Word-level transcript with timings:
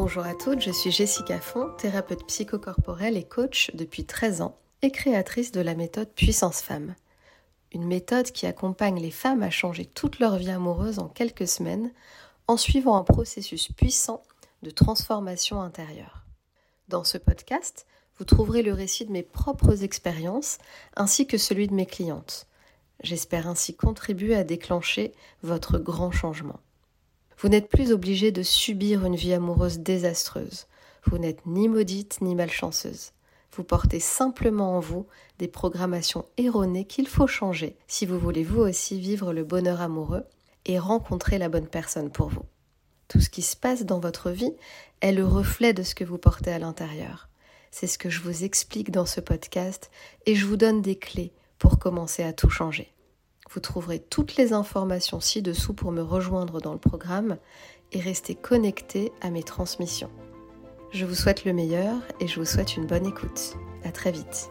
Bonjour 0.00 0.24
à 0.24 0.34
toutes, 0.36 0.60
je 0.60 0.70
suis 0.70 0.92
Jessica 0.92 1.40
Font, 1.40 1.70
thérapeute 1.76 2.24
psychocorporelle 2.28 3.16
et 3.16 3.24
coach 3.24 3.72
depuis 3.74 4.04
13 4.04 4.42
ans 4.42 4.56
et 4.80 4.92
créatrice 4.92 5.50
de 5.50 5.60
la 5.60 5.74
méthode 5.74 6.08
Puissance 6.14 6.62
Femme. 6.62 6.94
Une 7.72 7.84
méthode 7.84 8.30
qui 8.30 8.46
accompagne 8.46 9.00
les 9.00 9.10
femmes 9.10 9.42
à 9.42 9.50
changer 9.50 9.86
toute 9.86 10.20
leur 10.20 10.36
vie 10.36 10.52
amoureuse 10.52 11.00
en 11.00 11.08
quelques 11.08 11.48
semaines 11.48 11.90
en 12.46 12.56
suivant 12.56 12.96
un 12.96 13.02
processus 13.02 13.72
puissant 13.72 14.22
de 14.62 14.70
transformation 14.70 15.60
intérieure. 15.60 16.24
Dans 16.86 17.02
ce 17.02 17.18
podcast, 17.18 17.84
vous 18.18 18.24
trouverez 18.24 18.62
le 18.62 18.74
récit 18.74 19.04
de 19.04 19.10
mes 19.10 19.24
propres 19.24 19.82
expériences 19.82 20.58
ainsi 20.94 21.26
que 21.26 21.38
celui 21.38 21.66
de 21.66 21.74
mes 21.74 21.86
clientes. 21.86 22.46
J'espère 23.02 23.48
ainsi 23.48 23.74
contribuer 23.74 24.36
à 24.36 24.44
déclencher 24.44 25.12
votre 25.42 25.76
grand 25.76 26.12
changement. 26.12 26.60
Vous 27.40 27.48
n'êtes 27.48 27.68
plus 27.68 27.92
obligé 27.92 28.32
de 28.32 28.42
subir 28.42 29.04
une 29.04 29.14
vie 29.14 29.32
amoureuse 29.32 29.78
désastreuse. 29.78 30.66
Vous 31.04 31.18
n'êtes 31.18 31.46
ni 31.46 31.68
maudite 31.68 32.20
ni 32.20 32.34
malchanceuse. 32.34 33.12
Vous 33.52 33.62
portez 33.62 34.00
simplement 34.00 34.76
en 34.76 34.80
vous 34.80 35.06
des 35.38 35.46
programmations 35.46 36.24
erronées 36.36 36.84
qu'il 36.84 37.06
faut 37.06 37.28
changer 37.28 37.76
si 37.86 38.06
vous 38.06 38.18
voulez 38.18 38.42
vous 38.42 38.60
aussi 38.60 38.98
vivre 38.98 39.32
le 39.32 39.44
bonheur 39.44 39.80
amoureux 39.80 40.24
et 40.66 40.80
rencontrer 40.80 41.38
la 41.38 41.48
bonne 41.48 41.68
personne 41.68 42.10
pour 42.10 42.28
vous. 42.28 42.44
Tout 43.06 43.20
ce 43.20 43.30
qui 43.30 43.42
se 43.42 43.56
passe 43.56 43.86
dans 43.86 44.00
votre 44.00 44.30
vie 44.30 44.54
est 45.00 45.12
le 45.12 45.24
reflet 45.24 45.72
de 45.72 45.84
ce 45.84 45.94
que 45.94 46.04
vous 46.04 46.18
portez 46.18 46.50
à 46.50 46.58
l'intérieur. 46.58 47.28
C'est 47.70 47.86
ce 47.86 47.98
que 47.98 48.10
je 48.10 48.20
vous 48.20 48.42
explique 48.42 48.90
dans 48.90 49.06
ce 49.06 49.20
podcast 49.20 49.92
et 50.26 50.34
je 50.34 50.44
vous 50.44 50.56
donne 50.56 50.82
des 50.82 50.96
clés 50.96 51.32
pour 51.60 51.78
commencer 51.78 52.24
à 52.24 52.32
tout 52.32 52.50
changer. 52.50 52.92
Vous 53.50 53.60
trouverez 53.60 53.98
toutes 53.98 54.36
les 54.36 54.52
informations 54.52 55.20
ci-dessous 55.20 55.72
pour 55.72 55.90
me 55.90 56.02
rejoindre 56.02 56.60
dans 56.60 56.72
le 56.72 56.78
programme 56.78 57.38
et 57.92 58.00
rester 58.00 58.34
connecté 58.34 59.12
à 59.20 59.30
mes 59.30 59.42
transmissions. 59.42 60.10
Je 60.92 61.04
vous 61.04 61.14
souhaite 61.14 61.44
le 61.44 61.52
meilleur 61.52 61.96
et 62.20 62.28
je 62.28 62.38
vous 62.38 62.46
souhaite 62.46 62.76
une 62.76 62.86
bonne 62.86 63.06
écoute. 63.06 63.56
À 63.84 63.92
très 63.92 64.12
vite. 64.12 64.50